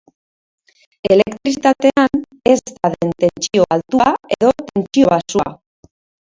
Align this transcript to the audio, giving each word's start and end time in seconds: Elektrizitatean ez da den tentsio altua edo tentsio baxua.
Elektrizitatean 1.15 2.23
ez 2.53 2.55
da 2.71 2.91
den 2.95 3.13
tentsio 3.25 3.67
altua 3.77 4.09
edo 4.39 4.51
tentsio 4.73 5.13
baxua. 5.15 5.47